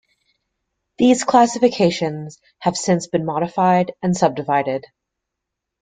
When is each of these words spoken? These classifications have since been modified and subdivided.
These 0.97 1.23
classifications 1.23 2.39
have 2.57 2.75
since 2.75 3.05
been 3.05 3.23
modified 3.23 3.91
and 4.01 4.17
subdivided. 4.17 4.85